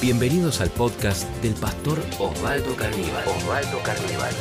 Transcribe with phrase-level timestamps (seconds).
[0.00, 3.26] Bienvenidos al podcast del pastor Osvaldo Carnival.
[3.26, 4.32] Osvaldo Carnival.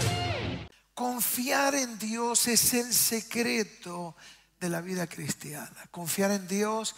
[0.93, 4.15] Confiar en Dios es el secreto
[4.59, 5.87] de la vida cristiana.
[5.89, 6.95] Confiar en Dios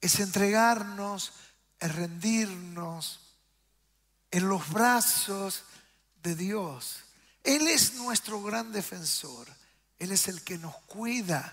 [0.00, 1.32] es entregarnos,
[1.80, 3.18] es rendirnos
[4.30, 5.64] en los brazos
[6.22, 7.00] de Dios.
[7.42, 9.48] Él es nuestro gran defensor.
[9.98, 11.52] Él es el que nos cuida.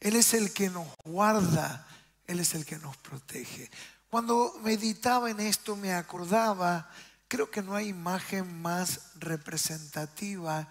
[0.00, 1.86] Él es el que nos guarda.
[2.26, 3.70] Él es el que nos protege.
[4.14, 6.88] Cuando meditaba en esto me acordaba,
[7.26, 10.68] creo que no hay imagen más representativa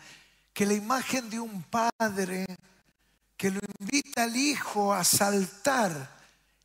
[0.53, 2.45] que la imagen de un padre
[3.35, 6.09] que lo invita al hijo a saltar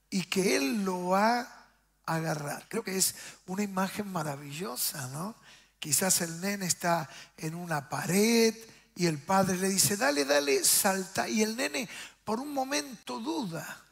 [0.08, 2.68] y que él lo va a agarrar.
[2.68, 3.16] Creo que es
[3.48, 5.34] una imagen maravillosa, ¿no?
[5.80, 8.54] Quizás el nene está en una pared
[8.94, 11.28] y el padre le dice, dale, dale, salta.
[11.28, 11.88] Y el nene
[12.22, 13.82] por un momento duda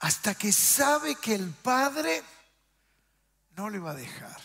[0.00, 2.22] hasta que sabe que el Padre
[3.56, 4.40] no le va a dejar,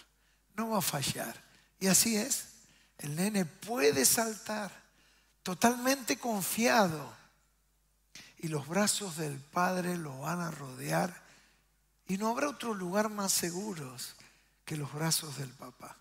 [0.56, 1.42] no va a fallar.
[1.80, 2.50] Y así es,
[2.98, 4.72] el nene puede saltar
[5.44, 7.14] totalmente confiado
[8.40, 11.24] y los brazos del Padre lo van a rodear
[12.08, 13.96] y no habrá otro lugar más seguro
[14.66, 15.96] que los brazos del papá.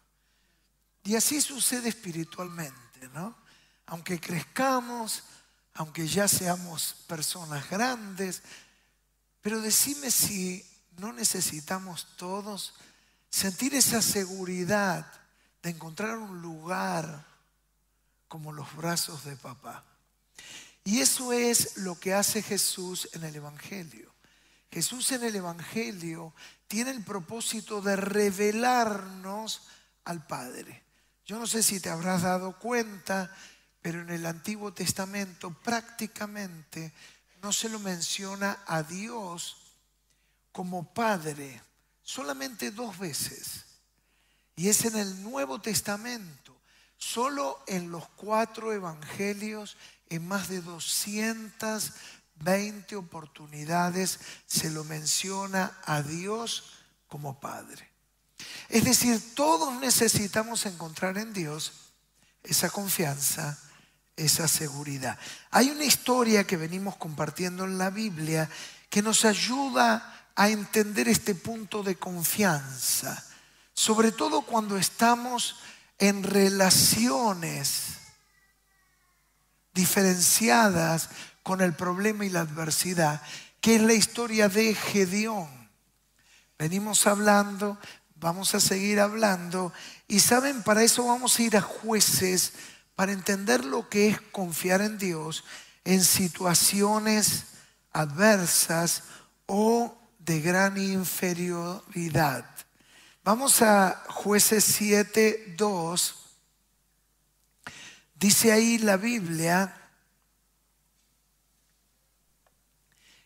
[1.05, 3.37] Y así sucede espiritualmente, ¿no?
[3.87, 5.23] Aunque crezcamos,
[5.75, 8.43] aunque ya seamos personas grandes,
[9.45, 10.64] pero decime si
[10.97, 12.73] no necesitamos todos
[13.28, 15.06] sentir esa seguridad
[15.62, 17.27] de encontrar un lugar
[18.27, 19.84] como los brazos de papá.
[20.83, 24.11] Y eso es lo que hace Jesús en el Evangelio.
[24.72, 26.33] Jesús en el Evangelio
[26.67, 29.65] tiene el propósito de revelarnos
[30.06, 30.83] al Padre.
[31.27, 33.31] Yo no sé si te habrás dado cuenta,
[33.83, 36.95] pero en el Antiguo Testamento prácticamente
[37.45, 39.59] no se lo menciona a Dios
[40.50, 41.62] como Padre
[42.03, 43.67] solamente dos veces.
[44.56, 46.56] Y es en el Nuevo Testamento,
[46.97, 49.77] solo en los cuatro evangelios,
[50.09, 56.72] en más de 220 oportunidades se lo menciona a Dios
[57.09, 57.91] como Padre.
[58.71, 61.75] Es decir, todos necesitamos encontrar en Dios
[62.43, 63.59] esa confianza,
[64.16, 65.19] esa seguridad.
[65.50, 68.48] Hay una historia que venimos compartiendo en la Biblia
[68.88, 73.25] que nos ayuda a entender este punto de confianza,
[73.72, 75.56] sobre todo cuando estamos
[75.98, 77.98] en relaciones
[79.72, 81.08] diferenciadas
[81.42, 83.20] con el problema y la adversidad,
[83.60, 85.48] que es la historia de Gedeón.
[86.58, 87.78] Venimos hablando,
[88.16, 89.72] vamos a seguir hablando,
[90.06, 92.52] y saben, para eso vamos a ir a jueces
[92.94, 95.44] para entender lo que es confiar en Dios
[95.84, 97.44] en situaciones
[97.93, 99.03] adversas
[99.47, 102.49] o de gran inferioridad.
[103.22, 106.15] Vamos a jueces 7, 2.
[108.15, 109.75] Dice ahí la Biblia,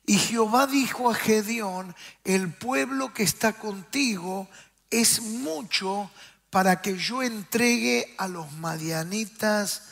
[0.09, 4.49] y Jehová dijo a Gedeón, el pueblo que está contigo
[4.91, 6.11] es mucho
[6.51, 9.83] para que yo entregue a los madianitas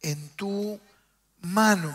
[0.00, 0.80] en tu
[1.40, 1.94] mano.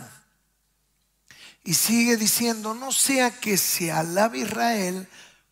[1.64, 5.08] Y sigue diciendo, no sea que se alabe Israel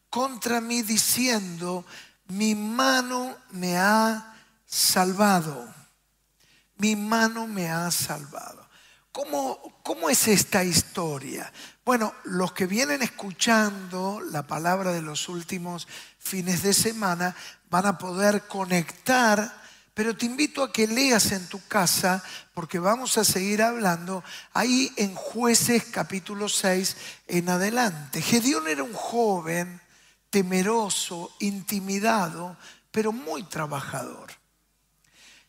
[0.10, 1.86] contra mí diciendo,
[2.28, 4.36] mi mano me ha
[4.66, 5.74] salvado,
[6.78, 8.70] mi mano me ha salvado.
[9.14, 11.52] ¿Cómo, ¿Cómo es esta historia?
[11.84, 15.88] Bueno, los que vienen escuchando la palabra de los últimos
[16.18, 17.36] fines de semana
[17.72, 19.62] van a poder conectar,
[19.94, 22.22] pero te invito a que leas en tu casa,
[22.54, 28.22] porque vamos a seguir hablando ahí en jueces capítulo 6 en adelante.
[28.22, 29.82] Gedeón era un joven
[30.30, 32.58] temeroso, intimidado,
[32.92, 34.34] pero muy trabajador.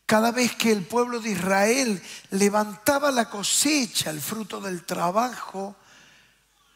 [0.05, 2.01] Cada vez que el pueblo de Israel
[2.31, 5.75] levantaba la cosecha, el fruto del trabajo,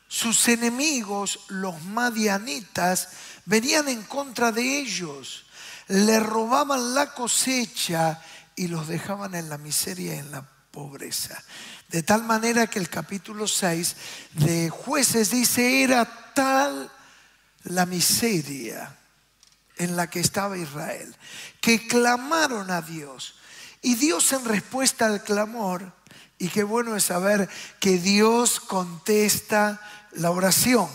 [0.07, 3.09] sus enemigos, los madianitas,
[3.45, 5.45] venían en contra de ellos,
[5.87, 8.21] le robaban la cosecha
[8.55, 11.41] y los dejaban en la miseria y en la pobreza.
[11.89, 13.95] De tal manera que el capítulo 6
[14.33, 16.91] de jueces dice, era tal
[17.63, 18.97] la miseria
[19.77, 21.15] en la que estaba Israel,
[21.61, 23.35] que clamaron a Dios.
[23.81, 25.93] Y Dios en respuesta al clamor,
[26.39, 27.49] y qué bueno es saber
[27.79, 29.81] que Dios contesta
[30.11, 30.87] la oración.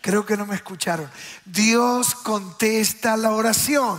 [0.00, 1.10] Creo que no me escucharon.
[1.46, 3.98] Dios contesta la oración.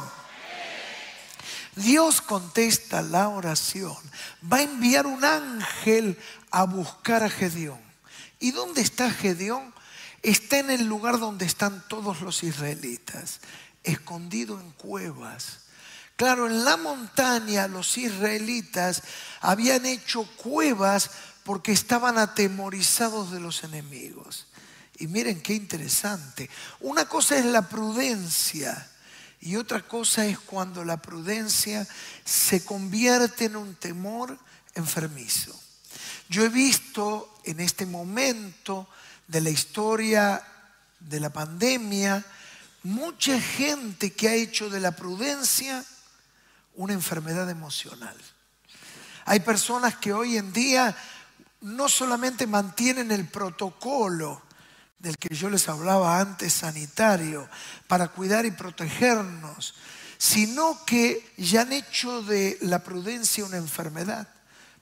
[1.76, 3.98] Dios contesta la oración.
[4.52, 6.18] Va a enviar un ángel
[6.52, 7.82] a buscar a Gedeón.
[8.40, 9.74] ¿Y dónde está Gedeón?
[10.22, 13.42] Está en el lugar donde están todos los israelitas,
[13.84, 15.65] escondido en cuevas.
[16.16, 19.04] Claro, en la montaña los israelitas
[19.42, 21.12] habían hecho cuevas
[21.44, 24.48] porque estaban atemorizados de los enemigos.
[24.98, 26.50] Y miren qué interesante.
[26.80, 28.90] Una cosa es la prudencia
[29.42, 31.86] y otra cosa es cuando la prudencia
[32.24, 34.38] se convierte en un temor
[34.74, 35.54] enfermizo.
[36.30, 38.88] Yo he visto en este momento
[39.28, 40.42] de la historia
[41.00, 42.26] de la pandemia
[42.84, 45.84] mucha gente que ha hecho de la prudencia
[46.76, 48.16] una enfermedad emocional.
[49.26, 50.96] Hay personas que hoy en día
[51.62, 54.42] no solamente mantienen el protocolo
[55.00, 57.50] del que yo les hablaba antes sanitario
[57.88, 59.76] para cuidar y protegernos,
[60.18, 64.28] sino que ya han hecho de la prudencia una enfermedad.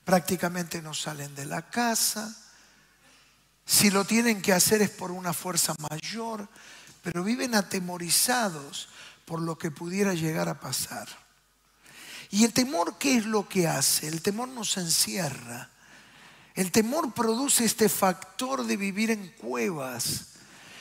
[0.03, 2.35] Prácticamente no salen de la casa.
[3.65, 6.49] Si lo tienen que hacer es por una fuerza mayor,
[7.01, 8.89] pero viven atemorizados
[9.25, 11.22] por lo que pudiera llegar a pasar.
[12.33, 14.07] ¿Y el temor qué es lo que hace?
[14.07, 15.69] El temor nos encierra.
[16.55, 20.29] El temor produce este factor de vivir en cuevas.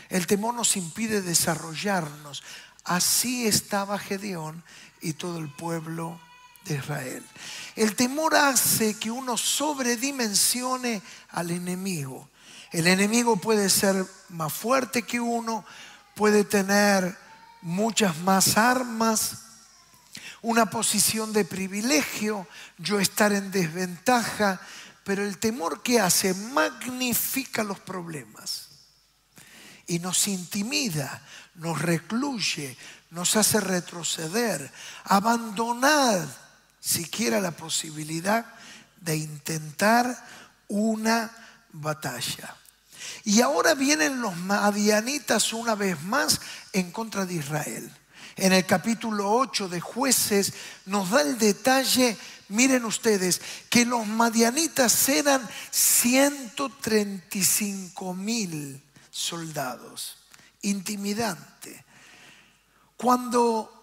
[0.09, 2.43] El temor nos impide desarrollarnos.
[2.85, 4.65] Así estaba Gedeón
[5.03, 6.19] y todo el pueblo
[6.65, 7.23] de Israel.
[7.77, 12.31] El temor hace que uno sobredimensione al enemigo.
[12.71, 15.67] El enemigo puede ser más fuerte que uno,
[16.15, 17.15] puede tener
[17.61, 19.42] muchas más armas,
[20.43, 22.47] una posición de privilegio,
[22.79, 24.61] yo estar en desventaja,
[25.05, 28.69] pero el temor que hace magnifica los problemas
[29.87, 31.23] y nos intimida,
[31.55, 32.77] nos recluye,
[33.11, 34.73] nos hace retroceder,
[35.05, 36.27] abandonar
[36.81, 38.47] siquiera la posibilidad
[39.01, 40.27] de intentar
[40.69, 41.31] una
[41.73, 42.57] batalla.
[43.25, 46.41] Y ahora vienen los madianitas una vez más
[46.73, 47.93] en contra de Israel.
[48.37, 50.53] En el capítulo 8 de jueces
[50.87, 52.17] nos da el detalle,
[52.49, 58.81] miren ustedes, que los madianitas eran 135 mil
[59.11, 60.19] soldados.
[60.63, 61.85] Intimidante.
[62.97, 63.83] Cuando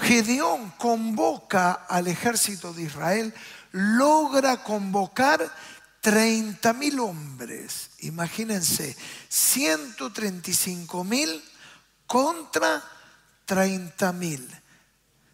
[0.00, 3.34] Gedeón convoca al ejército de Israel,
[3.72, 5.52] logra convocar
[6.00, 7.90] 30 mil hombres.
[8.00, 8.96] Imagínense,
[9.28, 11.42] 135 mil
[12.06, 12.82] contra
[13.46, 14.48] 30 mil.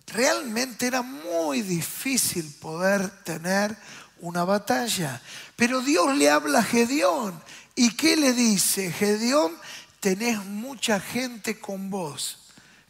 [0.07, 3.77] Realmente era muy difícil poder tener
[4.21, 5.21] una batalla.
[5.57, 7.41] Pero Dios le habla a Gedeón.
[7.75, 8.91] ¿Y qué le dice?
[8.91, 9.57] Gedeón,
[10.01, 12.39] tenés mucha gente con vos.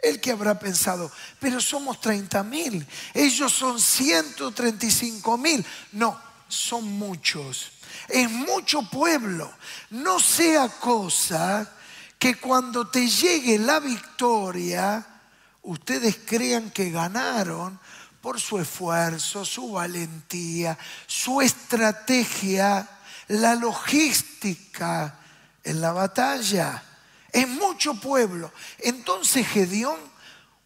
[0.01, 1.11] El que habrá pensado,
[1.41, 5.67] pero somos 30 mil, ellos son 135 mil.
[5.91, 7.73] No, son muchos.
[8.09, 9.53] Es mucho pueblo.
[9.91, 11.69] No sea cosa
[12.19, 15.07] que cuando te llegue la victoria,
[15.63, 17.79] ustedes crean que ganaron
[18.21, 20.77] por su esfuerzo, su valentía,
[21.07, 22.89] su estrategia,
[23.29, 25.19] la logística
[25.63, 26.83] en la batalla.
[27.31, 28.53] Es mucho pueblo.
[28.79, 30.01] Entonces Gedeón,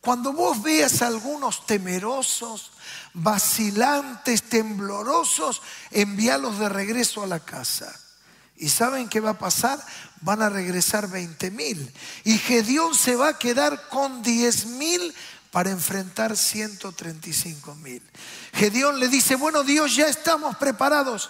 [0.01, 2.73] cuando vos veas a algunos temerosos,
[3.13, 5.61] vacilantes, temblorosos,
[5.91, 8.02] envíalos de regreso a la casa.
[8.63, 9.85] ¿Y saben qué va a pasar?
[10.21, 11.93] Van a regresar 20 mil.
[12.23, 15.13] Y Gedeón se va a quedar con 10 mil
[15.51, 18.01] para enfrentar 135 mil.
[18.53, 21.29] Gedeón le dice, bueno Dios, ya estamos preparados.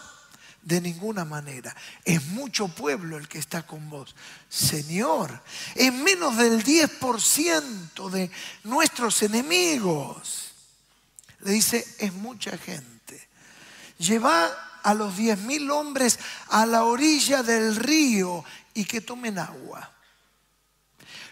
[0.61, 1.75] De ninguna manera.
[2.05, 4.15] Es mucho pueblo el que está con vos.
[4.51, 5.43] Señor,
[5.75, 8.31] es menos del 10% de
[8.65, 10.53] nuestros enemigos.
[11.41, 13.27] Le dice, es mucha gente.
[13.99, 19.91] Lleva a los 10 mil hombres a la orilla del río y que tomen agua.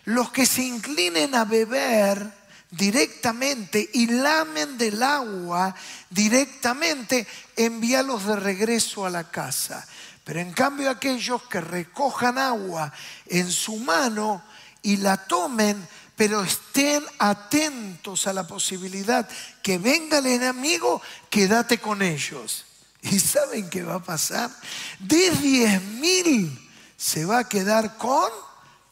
[0.04, 2.40] Los que se inclinen a beber
[2.70, 5.74] directamente y lamen del agua
[6.08, 7.26] directamente,
[7.56, 9.86] envíalos de regreso a la casa.
[10.24, 12.92] Pero en cambio aquellos que recojan agua
[13.26, 14.42] en su mano
[14.82, 19.28] y la tomen, pero estén atentos a la posibilidad
[19.62, 22.66] que venga el enemigo, quédate con ellos.
[23.02, 24.50] ¿Y saben qué va a pasar?
[24.98, 28.30] De 10 mil se va a quedar con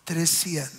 [0.05, 0.79] 300.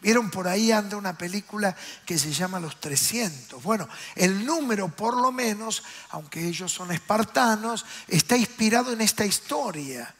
[0.00, 1.76] Vieron por ahí anda una película
[2.06, 3.62] que se llama Los 300.
[3.62, 10.14] Bueno, el número por lo menos, aunque ellos son espartanos, está inspirado en esta historia.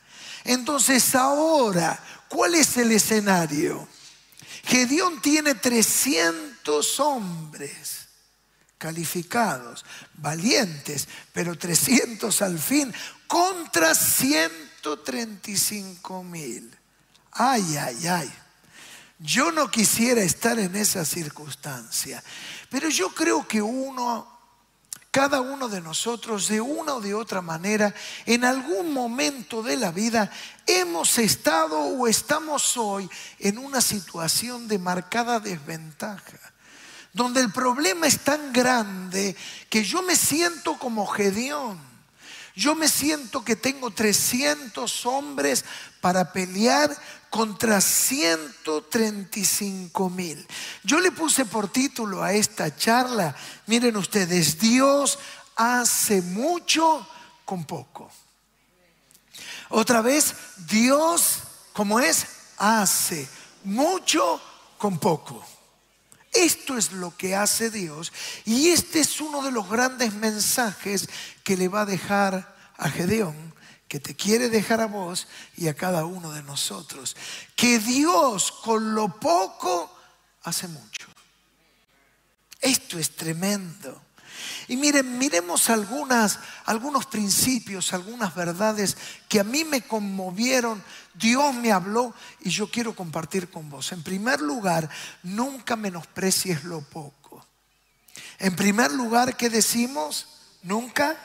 [0.45, 3.87] Entonces ahora, ¿cuál es el escenario?
[4.65, 8.02] Gedeón tiene 300 hombres
[8.83, 9.85] calificados,
[10.15, 12.93] valientes, pero 300 al fin
[13.29, 16.77] contra 135 mil.
[17.31, 18.33] Ay, ay, ay.
[19.21, 22.25] Yo no quisiera estar en esa circunstancia,
[22.71, 24.27] pero yo creo que uno,
[25.13, 27.95] cada uno de nosotros, de una o de otra manera,
[28.27, 30.29] en algún momento de la vida,
[30.67, 33.09] hemos estado o estamos hoy
[33.39, 36.52] en una situación de marcada desventaja
[37.13, 39.37] donde el problema es tan grande
[39.69, 41.93] que yo me siento como Gedeón.
[42.55, 45.65] Yo me siento que tengo 300 hombres
[46.01, 46.97] para pelear
[47.31, 50.47] contra 135 mil.
[50.85, 53.35] Yo le puse por título a esta charla,
[53.67, 55.19] miren ustedes, Dios
[55.57, 57.09] hace mucho
[57.47, 58.11] con poco.
[59.71, 60.35] Otra vez,
[60.69, 61.39] Dios,
[61.73, 62.27] como es,
[62.59, 63.27] hace
[63.65, 64.39] mucho
[64.77, 65.43] con poco.
[66.33, 68.13] Esto es lo que hace Dios
[68.45, 71.09] y este es uno de los grandes mensajes
[71.45, 73.55] que le va a dejar a Gedeón,
[73.87, 77.17] que te quiere dejar a vos y a cada uno de nosotros.
[77.55, 79.95] Que Dios con lo poco
[80.45, 81.09] hace mucho.
[82.61, 84.01] Esto es tremendo.
[84.69, 88.97] Y miren, miremos algunas, algunos principios, algunas verdades
[89.29, 90.83] que a mí me conmovieron.
[91.15, 93.93] Dios me habló y yo quiero compartir con vos.
[93.93, 94.89] En primer lugar,
[95.23, 97.47] nunca menosprecies lo poco.
[98.39, 100.27] En primer lugar, ¿qué decimos?
[100.63, 101.17] Nunca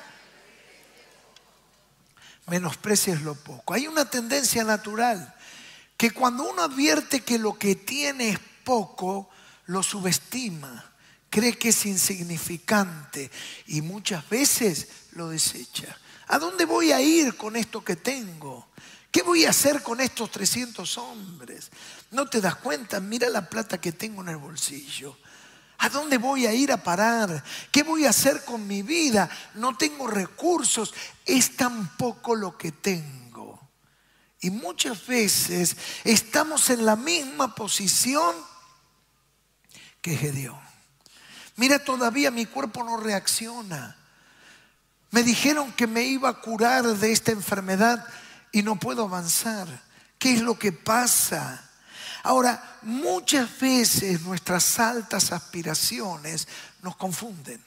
[2.48, 3.74] menosprecies lo poco.
[3.74, 5.36] Hay una tendencia natural
[5.98, 9.30] que cuando uno advierte que lo que tiene es poco,
[9.66, 10.86] lo subestima
[11.38, 13.30] cree que es insignificante
[13.68, 15.96] y muchas veces lo desecha.
[16.30, 18.70] ¿A dónde voy a ir con esto que tengo?
[19.12, 21.70] ¿Qué voy a hacer con estos 300 hombres?
[22.10, 25.16] No te das cuenta, mira la plata que tengo en el bolsillo.
[25.78, 27.44] ¿A dónde voy a ir a parar?
[27.72, 29.30] ¿Qué voy a hacer con mi vida?
[29.54, 30.92] No tengo recursos,
[31.24, 33.62] es tan poco lo que tengo.
[34.42, 38.36] Y muchas veces estamos en la misma posición
[40.02, 40.67] que Gedeón.
[41.58, 43.96] Mira, todavía mi cuerpo no reacciona.
[45.12, 48.06] Me dijeron que me iba a curar de esta enfermedad
[48.52, 49.68] y no puedo avanzar.
[50.20, 51.64] ¿Qué es lo que pasa?
[52.24, 56.48] Ahora, muchas veces nuestras altas aspiraciones
[56.82, 57.64] nos confunden.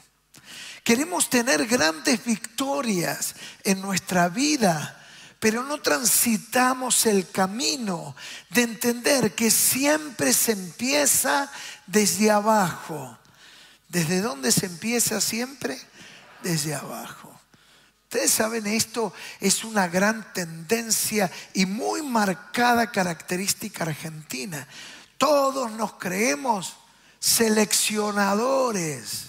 [0.85, 5.05] Queremos tener grandes victorias en nuestra vida,
[5.39, 8.15] pero no transitamos el camino
[8.51, 11.51] de entender que siempre se empieza
[11.87, 13.20] desde abajo.
[13.91, 15.77] ¿Desde dónde se empieza siempre?
[16.45, 17.29] Desde abajo.
[18.05, 24.69] Ustedes saben, esto es una gran tendencia y muy marcada característica argentina.
[25.19, 26.77] Todos nos creemos
[27.19, 29.25] seleccionadores,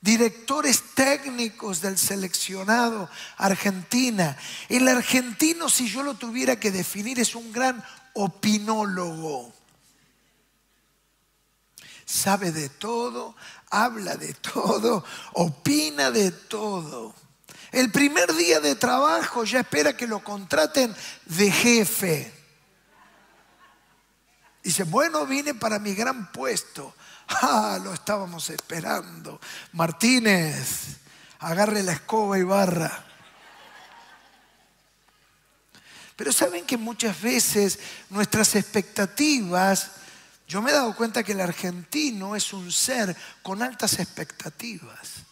[0.00, 4.36] directores técnicos del seleccionado Argentina.
[4.68, 7.80] El argentino, si yo lo tuviera que definir, es un gran
[8.14, 9.61] opinólogo
[12.12, 13.34] sabe de todo,
[13.70, 15.02] habla de todo,
[15.32, 17.14] opina de todo.
[17.70, 22.32] El primer día de trabajo ya espera que lo contraten de jefe.
[24.62, 26.94] Dice, bueno, vine para mi gran puesto.
[27.34, 29.40] Ah, lo estábamos esperando.
[29.72, 30.98] Martínez,
[31.38, 33.06] agarre la escoba y barra.
[36.14, 37.78] Pero saben que muchas veces
[38.10, 40.01] nuestras expectativas
[40.46, 45.24] yo me he dado cuenta que el argentino es un ser con altas expectativas.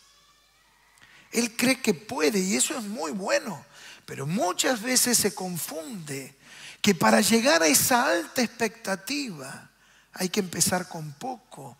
[1.33, 3.65] Él cree que puede y eso es muy bueno,
[4.07, 6.37] pero muchas veces se confunde
[6.81, 9.71] que para llegar a esa alta expectativa
[10.13, 11.77] hay que empezar con poco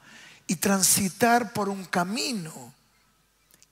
[0.47, 2.75] y transitar por un camino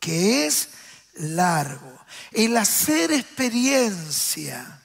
[0.01, 0.71] que es
[1.15, 1.99] largo.
[2.33, 4.81] El hacer experiencia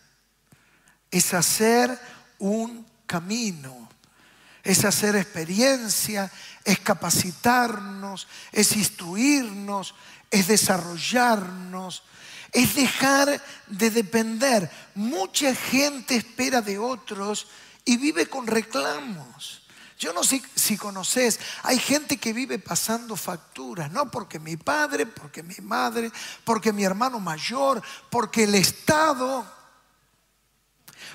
[1.09, 1.97] es hacer
[2.39, 3.82] un camino
[4.63, 6.31] es hacer experiencia,
[6.63, 9.93] es capacitarnos, es instruirnos,
[10.31, 12.03] es desarrollarnos,
[12.51, 14.71] es dejar de depender.
[14.95, 17.47] Mucha gente espera de otros
[17.83, 19.63] y vive con reclamos.
[19.99, 25.05] Yo no sé si conoces, hay gente que vive pasando facturas, no porque mi padre,
[25.05, 26.11] porque mi madre,
[26.43, 29.45] porque mi hermano mayor, porque el Estado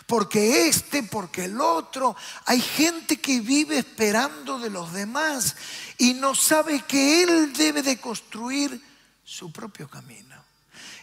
[0.07, 2.17] porque este, porque el otro.
[2.47, 5.57] Hay gente que vive esperando de los demás
[5.99, 8.81] y no sabe que él debe de construir
[9.25, 10.37] su propio camino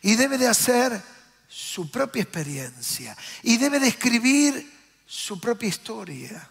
[0.01, 1.01] y debe de hacer
[1.47, 4.73] su propia experiencia y debe de escribir
[5.05, 6.49] su propia historia.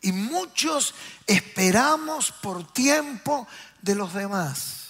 [0.00, 0.94] Y muchos
[1.26, 3.48] esperamos por tiempo
[3.82, 4.87] de los demás.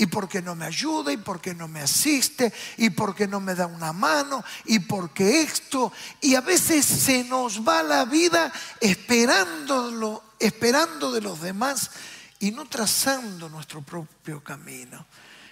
[0.00, 3.66] Y porque no me ayuda, y porque no me asiste, y porque no me da
[3.66, 5.92] una mano, y porque esto.
[6.22, 11.90] Y a veces se nos va la vida esperando, esperando de los demás
[12.38, 15.04] y no trazando nuestro propio camino.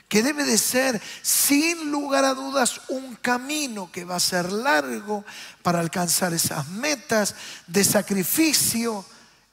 [0.09, 5.27] Que debe de ser, sin lugar a dudas, un camino que va a ser largo
[5.63, 7.35] para alcanzar esas metas
[7.67, 9.05] de sacrificio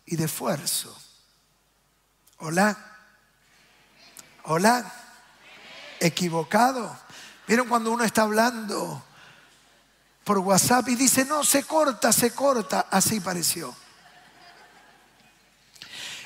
[0.05, 0.97] y de esfuerzo.
[2.37, 2.94] Hola.
[4.47, 4.93] Hola.
[5.99, 6.95] Equivocado.
[7.47, 9.03] ¿Vieron cuando uno está hablando
[10.23, 12.87] por WhatsApp y dice, no, se corta, se corta?
[12.91, 13.75] Así pareció.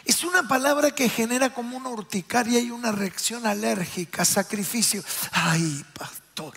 [0.04, 5.02] Es una palabra que genera como una urticaria y una reacción alérgica, sacrificio.
[5.32, 6.56] Ay, pastor,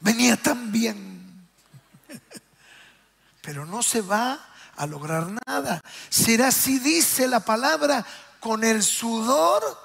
[0.00, 1.48] venía tan bien.
[3.42, 4.40] Pero no se va
[4.76, 5.82] a lograr nada.
[6.08, 8.06] Será si dice la palabra
[8.40, 9.83] con el sudor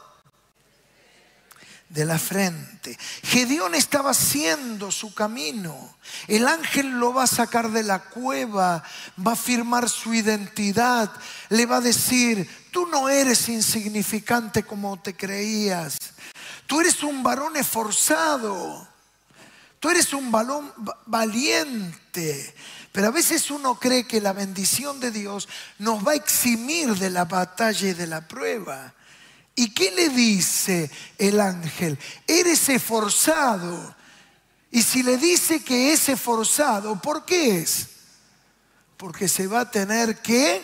[1.90, 2.98] de la frente.
[3.24, 5.96] Gedeón estaba haciendo su camino.
[6.28, 8.84] El ángel lo va a sacar de la cueva,
[9.26, 11.12] va a firmar su identidad,
[11.50, 15.98] le va a decir, tú no eres insignificante como te creías,
[16.68, 18.88] tú eres un varón esforzado,
[19.80, 20.72] tú eres un balón
[21.08, 22.56] valiente.
[22.92, 25.48] Pero a veces uno cree que la bendición de Dios
[25.80, 28.94] nos va a eximir de la batalla y de la prueba.
[29.56, 32.00] ¿Y qué le dice el ángel?
[32.28, 33.96] Eres esforzado.
[34.72, 37.88] Y si le dice que es esforzado, ¿por qué es?
[38.98, 40.64] Porque se va a tener que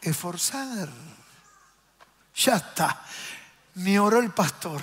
[0.00, 0.88] esforzar.
[2.34, 3.04] Ya está.
[3.74, 4.80] Me oró el pastor.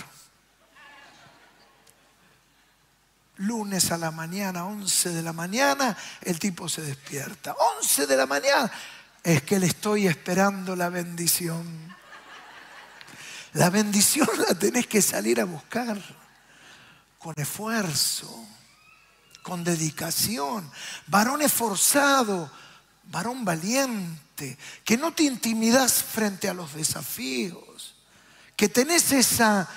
[3.37, 7.53] Lunes a la mañana, 11 de la mañana, el tipo se despierta.
[7.79, 8.71] 11 de la mañana.
[9.21, 11.95] Es que le estoy esperando la bendición.
[13.55, 15.97] La bendición la tenés que salir a buscar
[17.17, 18.45] con esfuerzo,
[19.43, 20.69] con dedicación.
[21.07, 22.51] Varón esforzado,
[23.05, 27.95] varón valiente, que no te intimidas frente a los desafíos,
[28.57, 29.69] que tenés esa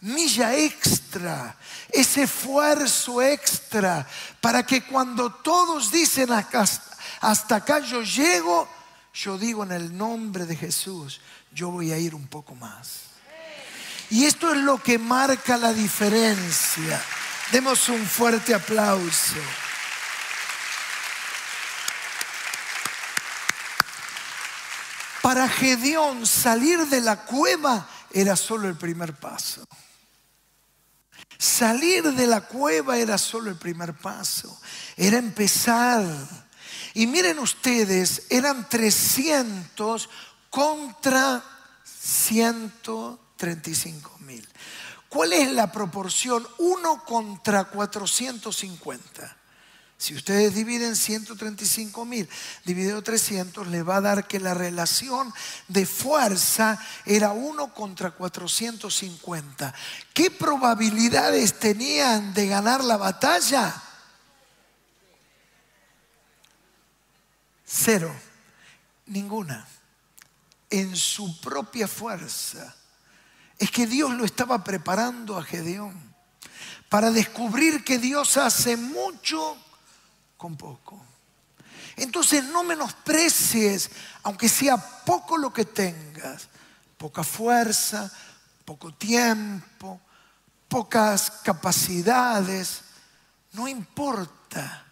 [0.00, 1.56] milla extra,
[1.88, 4.08] ese esfuerzo extra,
[4.40, 8.68] para que cuando todos dicen hasta acá yo llego,
[9.14, 11.20] yo digo en el nombre de Jesús,
[11.52, 13.10] yo voy a ir un poco más.
[14.10, 17.00] Y esto es lo que marca la diferencia.
[17.52, 19.36] Demos un fuerte aplauso.
[25.22, 29.64] Para Gedeón salir de la cueva era solo el primer paso.
[31.38, 34.60] Salir de la cueva era solo el primer paso.
[34.96, 36.04] Era empezar.
[36.94, 40.10] Y miren ustedes, eran 300
[40.50, 41.42] contra
[41.84, 42.72] 100
[43.40, 44.46] 35 mil.
[45.08, 49.36] ¿Cuál es la proporción 1 contra 450?
[49.96, 52.28] Si ustedes dividen 135 mil
[52.64, 55.32] dividido 300, le va a dar que la relación
[55.68, 59.74] de fuerza era 1 contra 450.
[60.12, 63.74] ¿Qué probabilidades tenían de ganar la batalla?
[67.64, 68.14] Cero.
[69.06, 69.66] Ninguna.
[70.68, 72.76] En su propia fuerza
[73.60, 75.94] es que Dios lo estaba preparando a Gedeón
[76.88, 79.56] para descubrir que Dios hace mucho
[80.38, 81.04] con poco.
[81.96, 83.90] Entonces no menosprecies,
[84.22, 86.48] aunque sea poco lo que tengas,
[86.96, 88.10] poca fuerza,
[88.64, 90.00] poco tiempo,
[90.66, 92.80] pocas capacidades,
[93.52, 94.86] no importa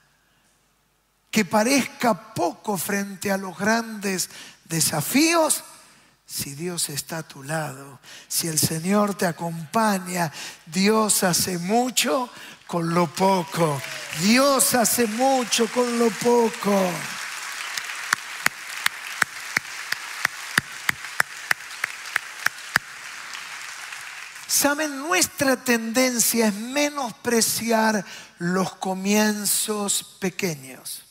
[1.30, 4.28] que parezca poco frente a los grandes
[4.66, 5.64] desafíos,
[6.28, 10.30] si Dios está a tu lado, si el Señor te acompaña,
[10.66, 12.28] Dios hace mucho
[12.66, 13.80] con lo poco.
[14.20, 16.78] Dios hace mucho con lo poco.
[24.46, 28.04] Saben, nuestra tendencia es menospreciar
[28.38, 31.04] los comienzos pequeños.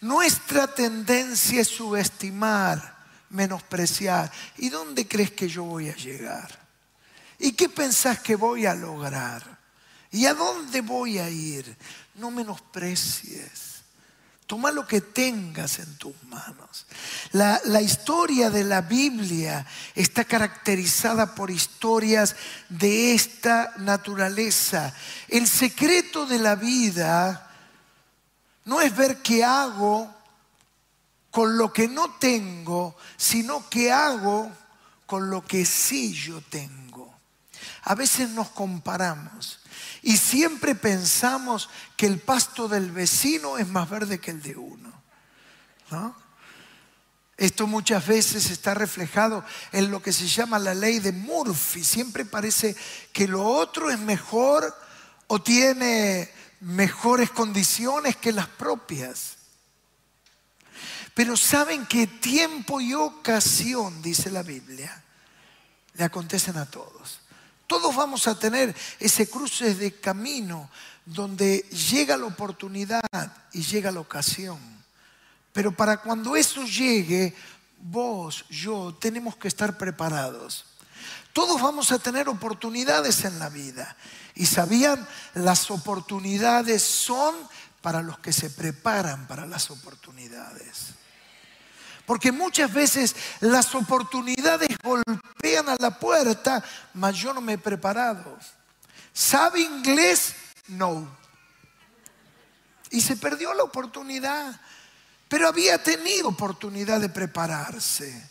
[0.00, 2.95] Nuestra tendencia es subestimar
[3.30, 4.30] menospreciar.
[4.58, 6.66] ¿Y dónde crees que yo voy a llegar?
[7.38, 9.58] ¿Y qué pensás que voy a lograr?
[10.10, 11.76] ¿Y a dónde voy a ir?
[12.14, 13.76] No menosprecies.
[14.46, 16.86] Toma lo que tengas en tus manos.
[17.32, 22.36] La, la, historia de la Biblia está caracterizada por historias
[22.68, 24.94] de esta naturaleza.
[25.26, 27.50] El secreto de la vida
[28.66, 30.15] no es ver qué hago
[31.36, 34.50] con lo que no tengo, sino que hago
[35.04, 37.14] con lo que sí yo tengo.
[37.82, 39.60] A veces nos comparamos
[40.00, 44.90] y siempre pensamos que el pasto del vecino es más verde que el de uno.
[47.36, 51.84] Esto muchas veces está reflejado en lo que se llama la ley de Murphy.
[51.84, 52.74] Siempre parece
[53.12, 54.74] que lo otro es mejor
[55.26, 59.35] o tiene mejores condiciones que las propias.
[61.16, 65.02] Pero saben que tiempo y ocasión, dice la Biblia,
[65.94, 67.20] le acontecen a todos.
[67.66, 70.68] Todos vamos a tener ese cruce de camino
[71.06, 73.00] donde llega la oportunidad
[73.54, 74.58] y llega la ocasión.
[75.54, 77.34] Pero para cuando eso llegue,
[77.80, 80.66] vos, yo, tenemos que estar preparados.
[81.32, 83.96] Todos vamos a tener oportunidades en la vida.
[84.34, 87.34] Y sabían, las oportunidades son
[87.80, 90.96] para los que se preparan para las oportunidades.
[92.06, 96.64] Porque muchas veces las oportunidades golpean a la puerta,
[96.94, 98.38] mas yo no me he preparado.
[99.12, 100.34] ¿Sabe inglés?
[100.68, 101.08] No.
[102.90, 104.58] Y se perdió la oportunidad.
[105.28, 108.30] Pero había tenido oportunidad de prepararse.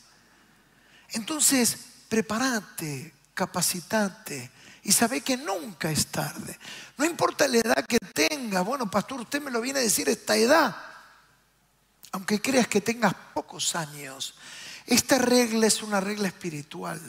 [1.10, 4.52] Entonces, prepárate, capacitate
[4.84, 6.58] y sabe que nunca es tarde.
[6.98, 8.62] No importa la edad que tenga.
[8.62, 10.95] Bueno, pastor, usted me lo viene a decir esta edad
[12.12, 14.36] aunque creas que tengas pocos años,
[14.86, 17.02] esta regla es una regla espiritual.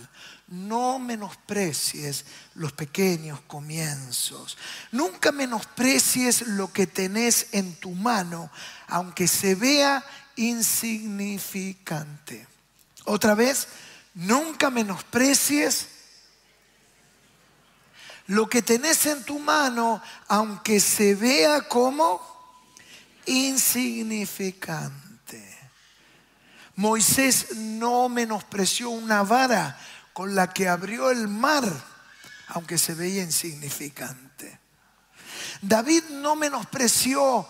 [0.48, 4.56] No menosprecies los pequeños comienzos.
[4.92, 8.50] Nunca menosprecies lo que tenés en tu mano,
[8.88, 10.02] aunque se vea
[10.36, 12.48] insignificante.
[13.04, 13.68] Otra vez,
[14.14, 15.88] nunca menosprecies
[18.28, 22.35] lo que tenés en tu mano, aunque se vea como
[23.26, 25.06] insignificante.
[26.76, 29.78] Moisés no menospreció una vara
[30.12, 31.64] con la que abrió el mar,
[32.48, 34.60] aunque se veía insignificante.
[35.60, 37.46] David no menospreció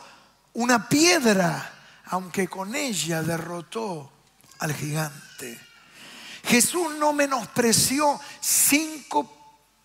[0.54, 1.72] una piedra,
[2.06, 4.12] aunque con ella derrotó
[4.58, 5.60] al gigante.
[6.44, 9.32] Jesús no menospreció cinco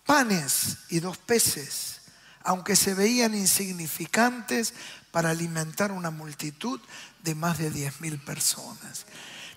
[0.05, 2.01] panes y dos peces,
[2.43, 4.73] aunque se veían insignificantes
[5.11, 6.79] para alimentar una multitud
[7.23, 9.05] de más de 10 mil personas.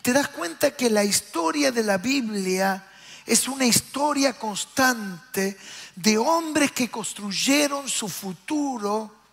[0.02, 2.84] Te das cuenta que la historia de la Biblia
[3.24, 5.56] es una historia constante
[5.96, 9.24] de hombres que construyeron su futuro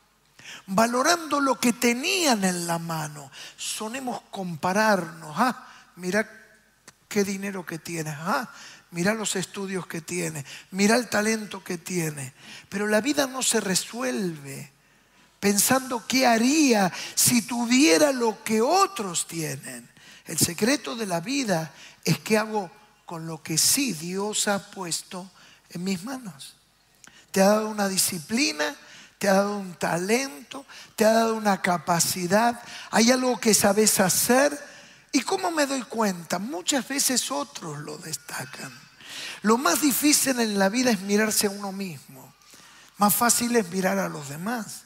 [0.67, 3.31] valorando lo que tenían en la mano.
[3.57, 5.35] Sonemos compararnos.
[5.37, 6.29] Ah, mira
[7.07, 8.15] qué dinero que tienes.
[8.17, 8.49] Ah,
[8.91, 10.45] mira los estudios que tiene.
[10.71, 12.33] Mira el talento que tiene.
[12.69, 14.71] Pero la vida no se resuelve
[15.41, 19.89] pensando qué haría si tuviera lo que otros tienen.
[20.25, 21.73] El secreto de la vida
[22.05, 22.71] es qué hago
[23.05, 25.29] con lo que sí Dios ha puesto
[25.71, 26.53] en mis manos.
[27.31, 28.75] Te ha dado una disciplina,
[29.17, 34.57] te ha dado un talento, te ha dado una capacidad, hay algo que sabes hacer.
[35.11, 36.37] ¿Y cómo me doy cuenta?
[36.39, 38.71] Muchas veces otros lo destacan.
[39.41, 42.31] Lo más difícil en la vida es mirarse a uno mismo.
[42.97, 44.83] Más fácil es mirar a los demás.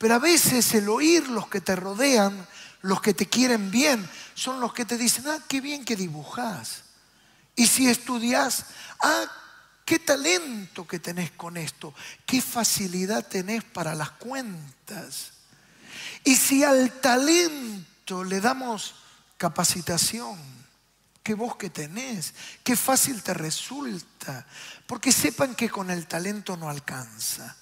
[0.00, 2.48] Pero a veces el oír los que te rodean,
[2.80, 6.84] los que te quieren bien, son los que te dicen, ah, qué bien que dibujas.
[7.54, 8.64] Y si estudias,
[9.02, 9.26] ah,
[9.84, 11.92] qué talento que tenés con esto,
[12.24, 15.32] qué facilidad tenés para las cuentas.
[16.24, 18.94] Y si al talento le damos
[19.36, 20.38] capacitación,
[21.22, 22.32] qué vos que tenés,
[22.64, 24.46] qué fácil te resulta,
[24.86, 27.54] porque sepan que con el talento no alcanza.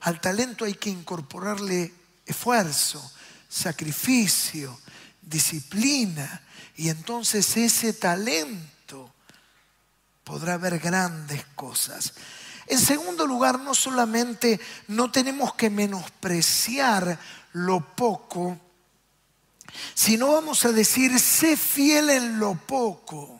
[0.00, 1.92] Al talento hay que incorporarle
[2.24, 3.12] esfuerzo,
[3.48, 4.78] sacrificio,
[5.20, 6.42] disciplina.
[6.76, 9.12] Y entonces ese talento
[10.24, 12.14] podrá ver grandes cosas.
[12.66, 17.18] En segundo lugar, no solamente no tenemos que menospreciar
[17.52, 18.56] lo poco,
[19.94, 23.39] sino vamos a decir, sé fiel en lo poco.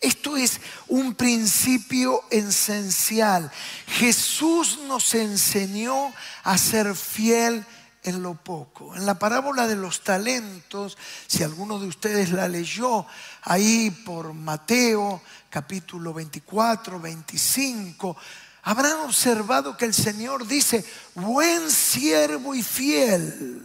[0.00, 3.50] Esto es un principio esencial.
[3.86, 7.66] Jesús nos enseñó a ser fiel
[8.02, 8.96] en lo poco.
[8.96, 13.06] En la parábola de los talentos, si alguno de ustedes la leyó
[13.42, 18.16] ahí por Mateo capítulo 24, 25,
[18.62, 20.82] habrán observado que el Señor dice,
[21.14, 23.62] buen siervo y fiel,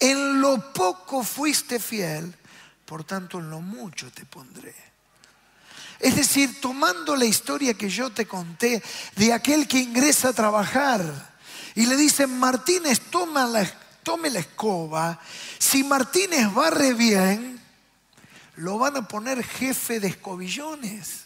[0.00, 2.34] en lo poco fuiste fiel,
[2.84, 4.87] por tanto en lo mucho te pondré.
[6.00, 8.82] Es decir, tomando la historia que yo te conté
[9.16, 11.02] de aquel que ingresa a trabajar
[11.74, 13.68] y le dicen, Martínez, toma la,
[14.02, 15.18] tome la escoba.
[15.58, 17.60] Si Martínez barre bien,
[18.56, 21.24] lo van a poner jefe de escobillones.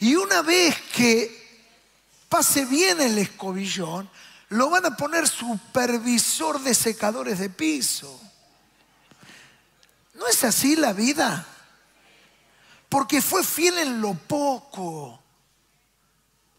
[0.00, 1.44] Y una vez que
[2.28, 4.08] pase bien el escobillón,
[4.50, 8.20] lo van a poner supervisor de secadores de piso.
[10.14, 11.46] ¿No es así la vida?
[12.94, 15.20] Porque fue fiel en lo poco.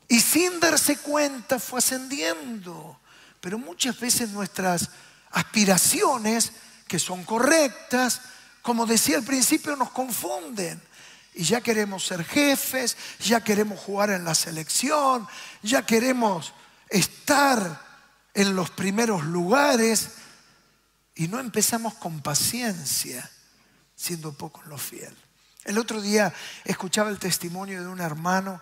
[0.10, 3.00] Y sin darse cuenta fue ascendiendo.
[3.40, 4.90] Pero muchas veces nuestras
[5.32, 6.52] aspiraciones,
[6.90, 8.20] que son correctas,
[8.62, 10.82] como decía al principio, nos confunden.
[11.36, 15.26] Y ya queremos ser jefes, ya queremos jugar en la selección,
[15.64, 16.52] ya queremos
[16.90, 17.82] estar
[18.34, 20.10] en los primeros lugares
[21.16, 23.32] y no empezamos con paciencia,
[23.96, 25.16] siendo poco en lo fiel.
[25.66, 26.32] El otro día
[26.64, 28.62] escuchaba el testimonio de un hermano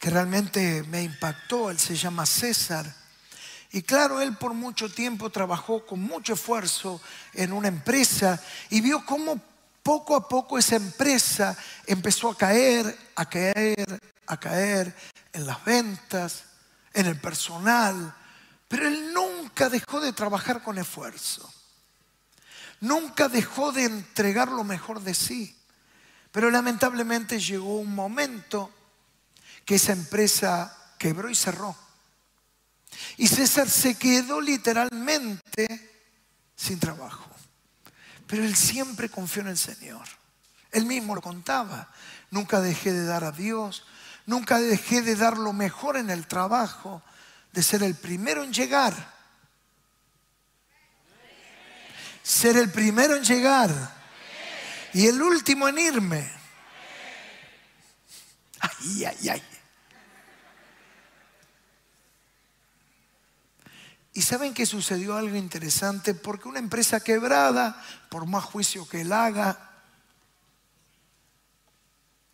[0.00, 2.92] que realmente me impactó, él se llama César.
[3.70, 7.00] Y claro, él por mucho tiempo trabajó con mucho esfuerzo
[7.34, 9.40] en una empresa y vio cómo
[9.84, 11.56] poco a poco esa empresa
[11.86, 14.92] empezó a caer, a caer, a caer
[15.32, 16.44] en las ventas,
[16.92, 18.12] en el personal,
[18.66, 21.48] pero él nunca dejó de trabajar con esfuerzo.
[22.80, 25.59] Nunca dejó de entregar lo mejor de sí.
[26.32, 28.70] Pero lamentablemente llegó un momento
[29.64, 31.76] que esa empresa quebró y cerró.
[33.16, 36.04] Y César se quedó literalmente
[36.54, 37.30] sin trabajo.
[38.26, 40.06] Pero él siempre confió en el Señor.
[40.70, 41.90] Él mismo lo contaba.
[42.30, 43.84] Nunca dejé de dar a Dios.
[44.26, 47.02] Nunca dejé de dar lo mejor en el trabajo.
[47.52, 48.94] De ser el primero en llegar.
[52.22, 53.99] Ser el primero en llegar
[54.92, 56.30] y el último en irme.
[58.60, 59.42] Ay, ay, ay.
[64.12, 69.12] Y saben que sucedió algo interesante porque una empresa quebrada, por más juicio que él
[69.12, 69.70] haga,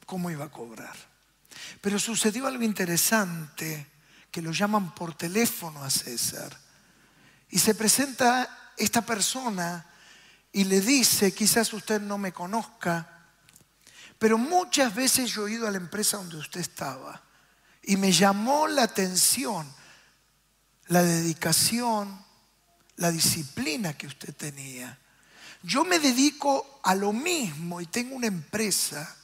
[0.06, 0.96] ¿cómo iba a cobrar?
[1.80, 3.86] Pero sucedió algo interesante
[4.30, 6.58] que lo llaman por teléfono a César.
[7.50, 9.86] Y se presenta esta persona
[10.56, 13.26] y le dice, quizás usted no me conozca,
[14.18, 17.22] pero muchas veces yo he ido a la empresa donde usted estaba
[17.82, 19.70] y me llamó la atención
[20.86, 22.24] la dedicación,
[22.96, 24.98] la disciplina que usted tenía.
[25.62, 29.14] Yo me dedico a lo mismo y tengo una empresa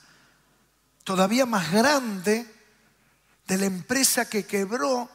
[1.03, 2.47] todavía más grande
[3.47, 5.09] de la empresa que quebró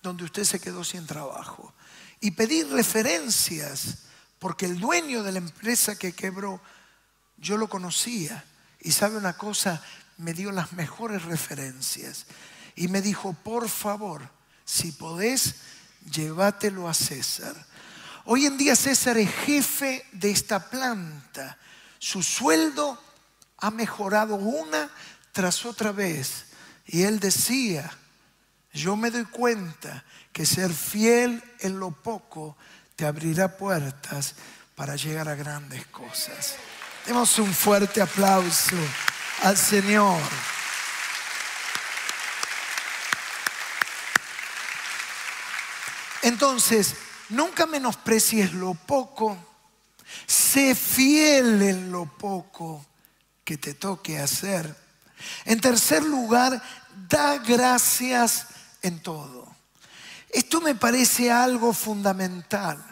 [0.00, 1.74] donde usted se quedó sin trabajo.
[2.20, 4.06] Y pedí referencias
[4.40, 6.60] porque el dueño de la empresa que quebró,
[7.36, 8.42] yo lo conocía.
[8.80, 9.82] Y sabe una cosa,
[10.16, 12.26] me dio las mejores referencias.
[12.74, 14.28] Y me dijo, por favor,
[14.64, 15.56] si podés,
[16.10, 17.54] llévatelo a César.
[18.24, 21.58] Hoy en día César es jefe de esta planta.
[21.98, 22.98] Su sueldo
[23.58, 24.90] ha mejorado una
[25.32, 26.46] tras otra vez.
[26.86, 27.90] Y él decía,
[28.72, 32.56] yo me doy cuenta que ser fiel en lo poco
[33.00, 34.34] te abrirá puertas
[34.76, 36.56] para llegar a grandes cosas.
[37.06, 38.76] Demos un fuerte aplauso
[39.42, 40.20] al Señor.
[46.20, 46.94] Entonces,
[47.30, 49.34] nunca menosprecies lo poco,
[50.26, 52.84] sé fiel en lo poco
[53.42, 54.76] que te toque hacer.
[55.46, 56.62] En tercer lugar,
[57.08, 58.48] da gracias
[58.82, 59.48] en todo.
[60.28, 62.89] Esto me parece algo fundamental.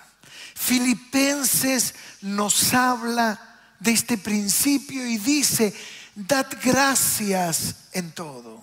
[0.59, 3.41] Filipenses nos habla
[3.79, 5.73] de este principio y dice,
[6.15, 8.63] dad gracias en todo.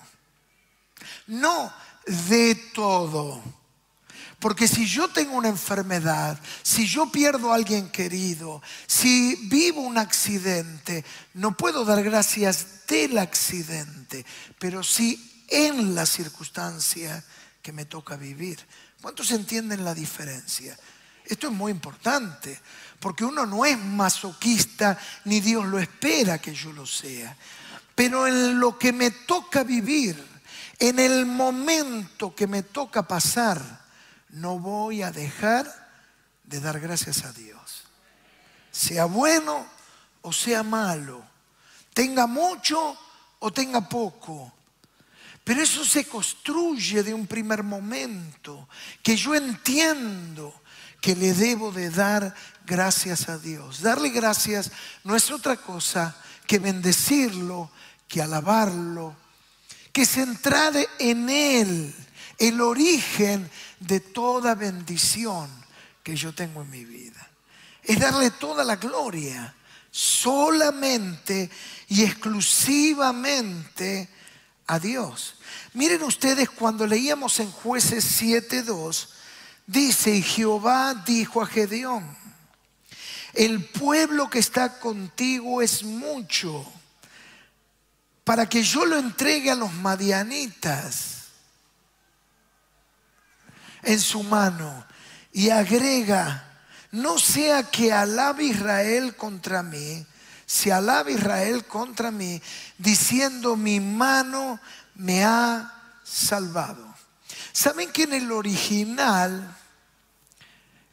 [1.27, 1.73] No
[2.05, 3.41] de todo.
[4.39, 9.97] Porque si yo tengo una enfermedad, si yo pierdo a alguien querido, si vivo un
[9.97, 11.03] accidente,
[11.33, 14.25] no puedo dar gracias del accidente,
[14.59, 17.23] pero sí en la circunstancia
[17.61, 18.59] que me toca vivir.
[19.01, 20.77] ¿Cuántos entienden la diferencia?
[21.25, 22.59] Esto es muy importante,
[22.99, 27.35] porque uno no es masoquista, ni Dios lo espera que yo lo sea.
[27.93, 30.23] Pero en lo que me toca vivir,
[30.79, 33.85] en el momento que me toca pasar,
[34.29, 35.65] no voy a dejar
[36.43, 37.83] de dar gracias a Dios.
[38.71, 39.65] Sea bueno
[40.21, 41.23] o sea malo,
[41.93, 42.97] tenga mucho
[43.39, 44.51] o tenga poco,
[45.43, 48.67] pero eso se construye de un primer momento,
[49.03, 50.61] que yo entiendo
[51.05, 52.33] que le debo de dar
[52.65, 53.81] gracias a Dios.
[53.81, 54.71] Darle gracias
[55.03, 56.15] no es otra cosa
[56.47, 57.69] que bendecirlo,
[58.07, 59.15] que alabarlo,
[59.93, 61.93] que centrar en Él,
[62.39, 63.47] el origen
[63.79, 65.47] de toda bendición
[66.01, 67.29] que yo tengo en mi vida.
[67.83, 69.53] Es darle toda la gloria.
[69.91, 71.51] solamente
[71.87, 74.09] y exclusivamente
[74.65, 75.35] a Dios.
[75.73, 79.09] Miren ustedes cuando leíamos en jueces 7.2,
[79.67, 82.17] dice, y Jehová dijo a Gedeón,
[83.33, 86.65] el pueblo que está contigo es mucho
[88.23, 91.25] para que yo lo entregue a los madianitas
[93.83, 94.85] en su mano
[95.31, 96.43] y agrega,
[96.91, 100.05] no sea que alabe Israel contra mí,
[100.45, 102.41] se alabe Israel contra mí,
[102.77, 104.59] diciendo mi mano
[104.95, 105.71] me ha
[106.03, 106.95] salvado.
[107.55, 109.57] ¿Saben que en el original,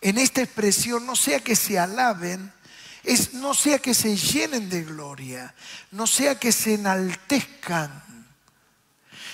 [0.01, 2.53] en esta expresión, no sea que se alaben,
[3.03, 5.53] es no sea que se llenen de gloria,
[5.91, 8.01] no sea que se enaltezcan.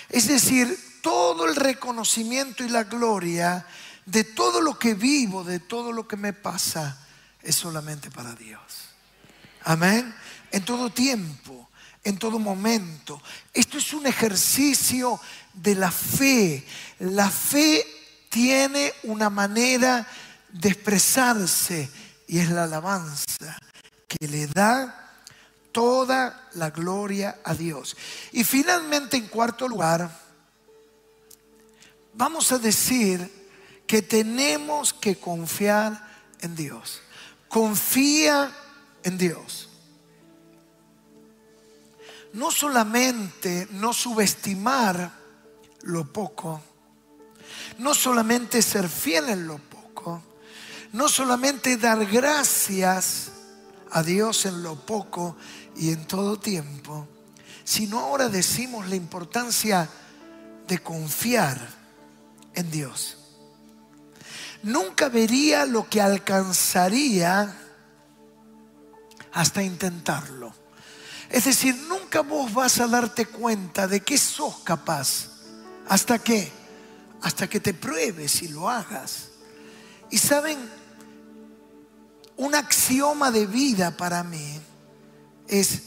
[0.09, 3.67] Es decir, todo el reconocimiento y la gloria
[4.07, 7.07] de todo lo que vivo, de todo lo que me pasa,
[7.43, 8.89] es solamente para Dios.
[9.65, 10.15] Amén.
[10.51, 11.69] En todo tiempo,
[12.05, 13.23] en todo momento.
[13.53, 15.21] Esto es un ejercicio
[15.63, 16.65] de la fe.
[17.01, 17.85] La fe
[18.29, 20.07] tiene una manera
[20.53, 21.91] de expresarse
[22.27, 23.59] y es la alabanza
[24.07, 25.23] que le da
[25.73, 27.97] toda la gloria a Dios.
[28.33, 30.11] Y finalmente, en cuarto lugar,
[32.15, 33.39] vamos a decir
[33.87, 36.07] que tenemos que confiar
[36.41, 37.01] en Dios.
[37.49, 38.53] Confía
[39.03, 39.69] en Dios.
[42.33, 45.18] No solamente no subestimar
[45.83, 46.61] lo poco,
[47.79, 50.23] no solamente ser fiel en lo poco,
[50.93, 53.31] no solamente dar gracias
[53.91, 55.37] a Dios en lo poco
[55.77, 57.07] y en todo tiempo,
[57.65, 59.89] sino ahora decimos la importancia
[60.67, 61.59] de confiar
[62.55, 63.19] en Dios
[64.63, 67.55] nunca vería lo que alcanzaría
[69.33, 70.53] hasta intentarlo.
[71.31, 75.38] Es decir, nunca vos vas a darte cuenta de que sos capaz.
[75.89, 76.51] ¿Hasta qué?
[77.23, 79.31] Hasta que te pruebes y lo hagas.
[80.11, 80.59] Y saben,
[82.37, 84.61] un axioma de vida para mí
[85.49, 85.83] es,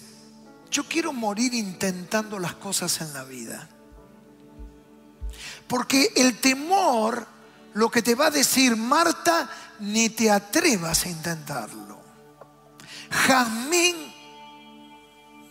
[0.69, 3.69] yo quiero morir intentando las cosas en la vida.
[5.67, 7.25] Porque el temor
[7.73, 12.01] lo que te va a decir Marta, ni te atrevas a intentarlo.
[13.09, 13.95] Jazmín,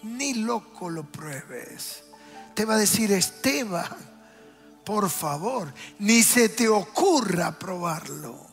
[0.02, 2.04] ni loco lo pruebes.
[2.54, 4.09] Te va a decir Esteban,
[4.90, 8.44] por favor, ni se te ocurra probarlo.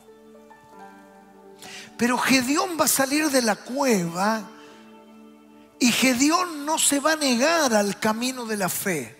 [1.96, 4.48] Pero Gedeón va a salir de la cueva
[5.80, 9.16] y Gedeón no se va a negar al camino de la fe.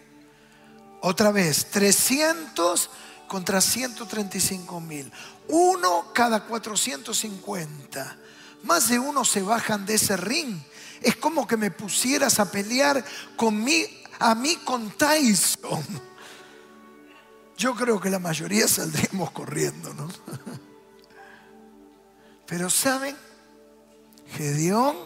[1.00, 2.88] Otra vez, 300
[3.26, 5.10] contra 135 mil.
[5.48, 8.16] Uno cada 450.
[8.62, 10.56] Más de uno se bajan de ese ring.
[11.02, 13.04] Es como que me pusieras a pelear
[13.36, 13.86] con mí,
[14.20, 16.07] a mí con Tyson.
[17.58, 20.08] Yo creo que la mayoría saldríamos corriendo, ¿no?
[22.46, 23.16] Pero ¿saben?
[24.30, 24.96] Gedeón,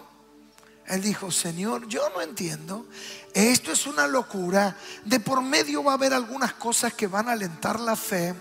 [0.87, 2.87] él dijo, Señor, yo no entiendo.
[3.33, 4.77] Esto es una locura.
[5.07, 8.35] De por medio va a haber algunas cosas que van a alentar la fe.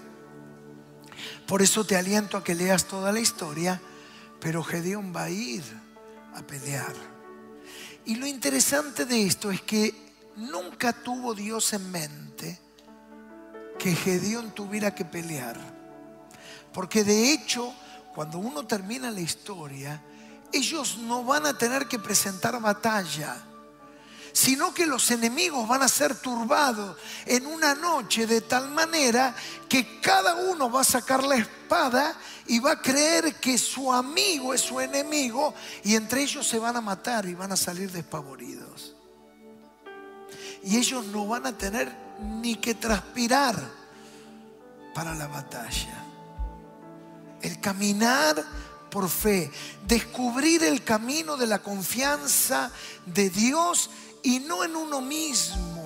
[1.47, 3.81] Por eso te aliento a que leas toda la historia.
[4.41, 5.63] Pero Gedeón va a ir
[6.35, 6.93] a pelear.
[8.03, 9.95] Y lo interesante de esto es que
[10.35, 12.59] nunca tuvo Dios en mente
[13.81, 15.57] que Gedeón tuviera que pelear.
[16.73, 17.73] Porque de hecho,
[18.13, 20.01] cuando uno termina la historia,
[20.53, 23.35] ellos no van a tener que presentar batalla
[24.33, 29.35] sino que los enemigos van a ser turbados en una noche de tal manera
[29.67, 32.15] que cada uno va a sacar la espada
[32.47, 36.77] y va a creer que su amigo es su enemigo y entre ellos se van
[36.77, 38.95] a matar y van a salir despavoridos.
[40.63, 43.55] Y ellos no van a tener ni que transpirar
[44.93, 46.05] para la batalla.
[47.41, 48.43] El caminar
[48.89, 49.49] por fe,
[49.87, 52.71] descubrir el camino de la confianza
[53.05, 53.89] de Dios
[54.21, 55.79] y no en uno mismo.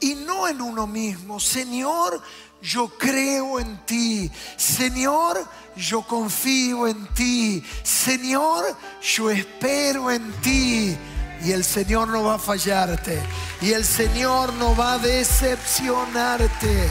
[0.00, 1.40] Y no en uno mismo.
[1.40, 2.22] Señor,
[2.60, 4.30] yo creo en ti.
[4.56, 5.44] Señor,
[5.76, 7.64] yo confío en ti.
[7.82, 10.96] Señor, yo espero en ti.
[11.42, 13.20] Y el Señor no va a fallarte.
[13.60, 16.88] Y el Señor no va a decepcionarte.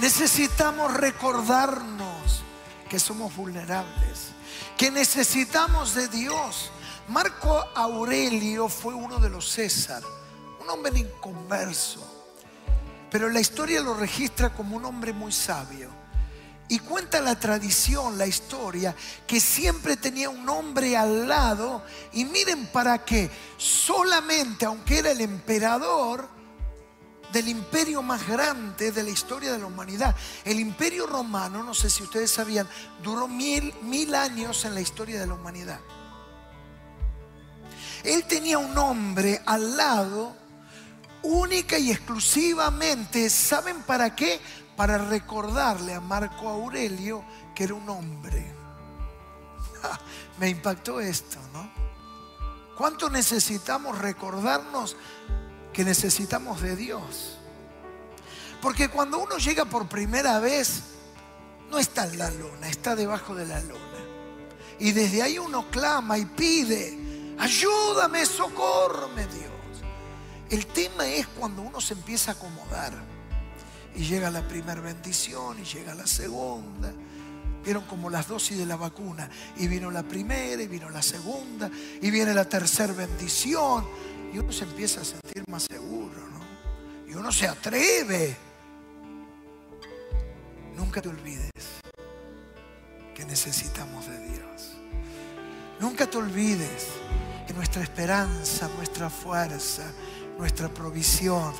[0.00, 2.42] Necesitamos recordarnos
[2.88, 4.32] que somos vulnerables,
[4.78, 6.70] que necesitamos de Dios.
[7.08, 10.02] Marco Aurelio fue uno de los César,
[10.58, 12.00] un hombre inconverso,
[13.10, 15.99] pero la historia lo registra como un hombre muy sabio.
[16.70, 18.94] Y cuenta la tradición, la historia,
[19.26, 21.84] que siempre tenía un hombre al lado.
[22.12, 26.28] Y miren para qué, solamente, aunque era el emperador
[27.32, 30.14] del imperio más grande de la historia de la humanidad,
[30.44, 32.68] el imperio romano, no sé si ustedes sabían,
[33.02, 35.80] duró mil, mil años en la historia de la humanidad.
[38.04, 40.36] Él tenía un hombre al lado
[41.22, 44.40] única y exclusivamente, ¿saben para qué?
[44.80, 47.22] Para recordarle a Marco Aurelio
[47.54, 48.50] que era un hombre.
[50.40, 51.70] Me impactó esto, ¿no?
[52.78, 54.96] ¿Cuánto necesitamos recordarnos
[55.70, 57.36] que necesitamos de Dios?
[58.62, 60.80] Porque cuando uno llega por primera vez,
[61.70, 64.00] no está en la luna, está debajo de la luna.
[64.78, 69.84] Y desde ahí uno clama y pide, ayúdame, socórreme Dios.
[70.48, 73.19] El tema es cuando uno se empieza a acomodar
[73.94, 76.92] y llega la primera bendición y llega la segunda.
[77.64, 79.28] Vieron como las dosis de la vacuna.
[79.56, 81.70] Y vino la primera y vino la segunda
[82.00, 83.86] y viene la tercera bendición.
[84.32, 87.10] Y uno se empieza a sentir más seguro, ¿no?
[87.10, 88.36] Y uno se atreve.
[90.76, 91.50] Nunca te olvides
[93.14, 94.76] que necesitamos de Dios.
[95.80, 96.86] Nunca te olvides
[97.46, 99.82] que nuestra esperanza, nuestra fuerza,
[100.38, 101.52] nuestra provisión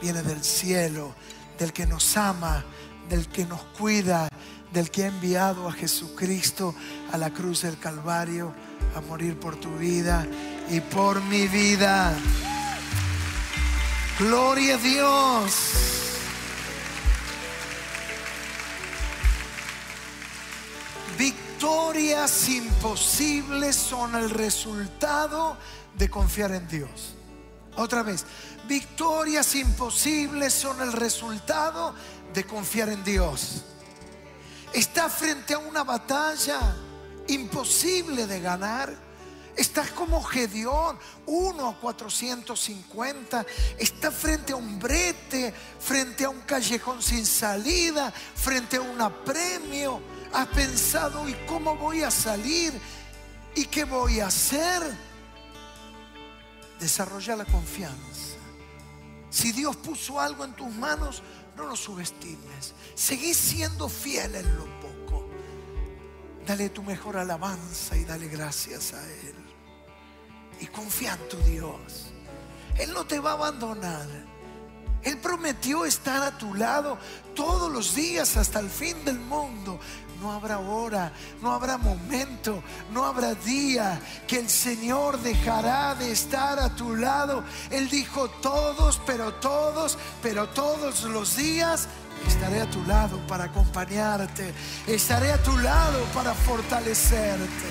[0.00, 1.14] viene del cielo,
[1.60, 2.64] del que nos ama,
[3.10, 4.28] del que nos cuida,
[4.72, 6.74] del que ha enviado a Jesucristo
[7.12, 8.54] a la cruz del Calvario
[8.96, 10.26] a morir por tu vida
[10.70, 12.14] y por mi vida.
[14.18, 15.52] Gloria a Dios.
[21.18, 25.58] Victorias imposibles son el resultado
[25.94, 27.19] de confiar en Dios.
[27.80, 28.26] Otra vez,
[28.68, 31.94] victorias imposibles son el resultado
[32.34, 33.62] de confiar en Dios.
[34.74, 36.76] Está frente a una batalla
[37.28, 38.94] imposible de ganar.
[39.56, 43.46] Estás como Gedeón, 1 a 450.
[43.78, 50.02] Está frente a un brete, frente a un callejón sin salida, frente a un apremio.
[50.34, 52.78] Has pensado, ¿y cómo voy a salir?
[53.54, 55.09] ¿Y qué voy a hacer?
[56.80, 58.36] Desarrolla la confianza.
[59.28, 61.22] Si Dios puso algo en tus manos,
[61.56, 62.74] no lo subestimes.
[62.94, 65.28] Seguí siendo fiel en lo poco.
[66.46, 69.34] Dale tu mejor alabanza y dale gracias a Él.
[70.60, 72.06] Y confía en tu Dios.
[72.78, 74.08] Él no te va a abandonar.
[75.02, 76.98] Él prometió estar a tu lado
[77.34, 79.78] todos los días hasta el fin del mundo
[80.20, 82.62] no habrá hora, no habrá momento,
[82.92, 87.42] no habrá día que el Señor dejará de estar a tu lado.
[87.70, 91.88] Él dijo todos, pero todos, pero todos los días
[92.26, 94.52] estaré a tu lado para acompañarte,
[94.86, 97.70] estaré a tu lado para fortalecerte.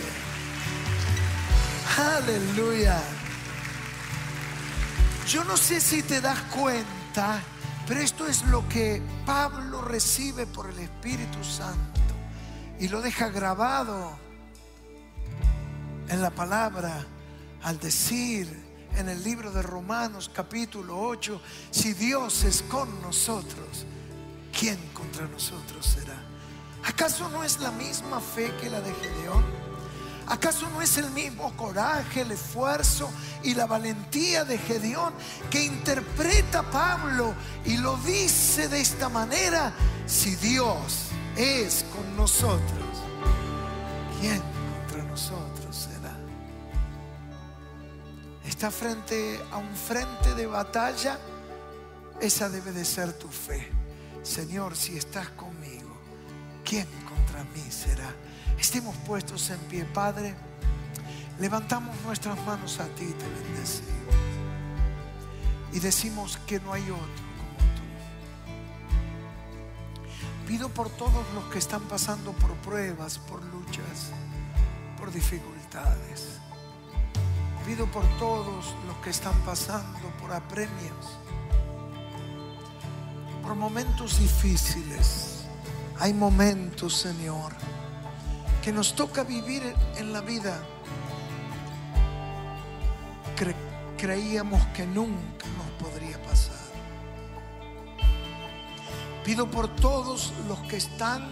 [1.97, 2.99] Aleluya.
[5.27, 7.39] Yo no sé si te das cuenta,
[7.87, 11.88] pero esto es lo que Pablo recibe por el Espíritu Santo
[12.79, 14.17] y lo deja grabado
[16.07, 17.05] en la palabra
[17.63, 18.47] al decir
[18.95, 23.85] en el libro de Romanos capítulo 8, si Dios es con nosotros,
[24.57, 26.15] ¿quién contra nosotros será?
[26.85, 29.43] ¿Acaso no es la misma fe que la de Gedeón?
[30.27, 33.09] ¿Acaso no es el mismo coraje, el esfuerzo
[33.43, 35.13] y la valentía de Gedeón
[35.49, 37.33] que interpreta Pablo
[37.65, 39.73] y lo dice de esta manera?
[40.05, 41.08] Si Dios
[41.39, 42.59] es con nosotros,
[44.19, 46.13] ¿quién contra nosotros será?
[48.45, 51.17] Está frente a un frente de batalla,
[52.19, 53.71] esa debe de ser tu fe.
[54.21, 55.95] Señor, si estás conmigo,
[56.65, 58.13] ¿quién contra mí será?
[58.59, 60.35] Estemos puestos en pie, Padre.
[61.39, 64.15] Levantamos nuestras manos a ti, te bendecimos.
[65.71, 67.28] Y decimos que no hay otro
[70.49, 74.09] Pido por todos los que están pasando por pruebas, por luchas,
[74.97, 76.39] por dificultades.
[77.67, 81.19] Pido por todos los que están pasando por apremios,
[83.43, 85.45] por momentos difíciles.
[85.99, 87.53] Hay momentos, Señor,
[88.63, 89.61] que nos toca vivir
[89.97, 90.59] en la vida.
[93.99, 95.68] creíamos que nunca nos
[99.29, 101.23] Pido por todos los que están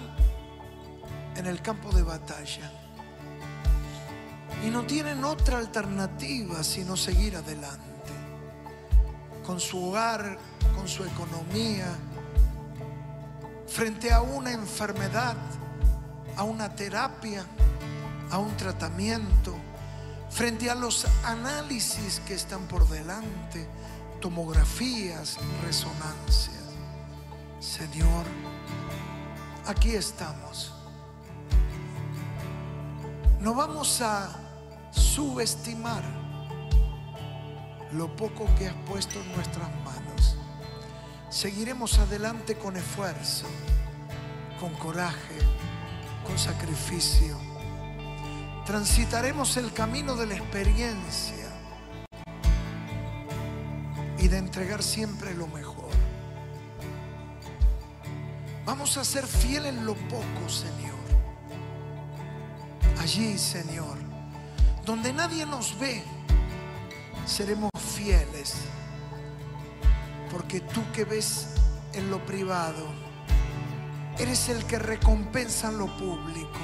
[1.36, 2.72] en el campo de batalla
[4.64, 8.14] y no tienen otra alternativa sino seguir adelante
[9.44, 10.38] con su hogar,
[10.76, 11.88] con su economía,
[13.66, 15.36] frente a una enfermedad,
[16.36, 17.48] a una terapia,
[18.30, 19.56] a un tratamiento,
[20.30, 23.68] frente a los análisis que están por delante,
[24.22, 26.57] tomografías, resonancias.
[27.78, 28.26] Señor,
[29.68, 30.74] aquí estamos.
[33.40, 34.36] No vamos a
[34.90, 36.02] subestimar
[37.92, 40.38] lo poco que has puesto en nuestras manos.
[41.30, 43.46] Seguiremos adelante con esfuerzo,
[44.60, 45.38] con coraje,
[46.26, 47.38] con sacrificio.
[48.66, 51.48] Transitaremos el camino de la experiencia
[54.18, 55.97] y de entregar siempre lo mejor.
[58.68, 61.00] Vamos a ser fieles en lo poco, Señor.
[63.00, 63.98] Allí, Señor,
[64.86, 66.04] donde nadie nos ve,
[67.26, 68.56] seremos fieles.
[70.30, 71.48] Porque tú que ves
[71.94, 72.86] en lo privado,
[74.20, 76.60] eres el que recompensa en lo público.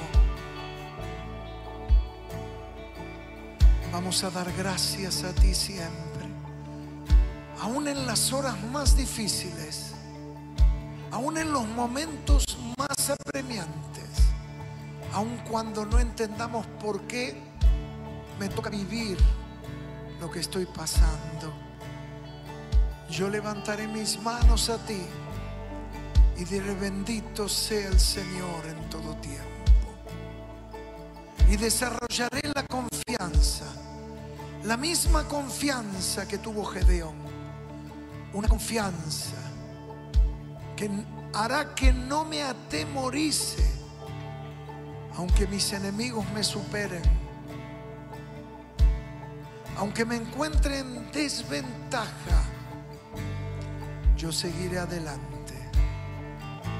[3.90, 6.26] Vamos a dar gracias a ti siempre,
[7.62, 9.93] aún en las horas más difíciles
[11.14, 14.10] aún en los momentos más apremiantes,
[15.12, 17.40] aun cuando no entendamos por qué
[18.40, 19.16] me toca vivir
[20.20, 21.54] lo que estoy pasando,
[23.08, 25.02] yo levantaré mis manos a ti
[26.36, 29.44] y diré bendito sea el Señor en todo tiempo.
[31.48, 33.66] Y desarrollaré la confianza,
[34.64, 37.14] la misma confianza que tuvo Gedeón,
[38.32, 39.43] una confianza
[41.32, 43.64] hará que no me atemorice,
[45.16, 47.02] aunque mis enemigos me superen,
[49.76, 52.44] aunque me encuentre en desventaja,
[54.16, 55.54] yo seguiré adelante,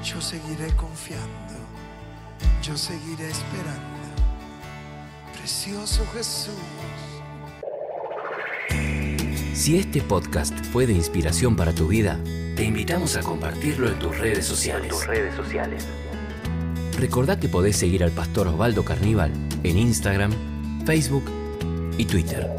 [0.03, 1.55] yo seguiré confiando,
[2.61, 3.95] yo seguiré esperando.
[5.33, 6.53] Precioso Jesús.
[9.53, 12.19] Si este podcast fue de inspiración para tu vida,
[12.55, 14.87] te invitamos a compartirlo en tus redes sociales.
[14.87, 15.85] tus redes sociales.
[16.97, 19.31] Recordá que podés seguir al pastor Osvaldo Carníbal
[19.63, 20.31] en Instagram,
[20.85, 21.25] Facebook
[21.97, 22.54] y Twitter.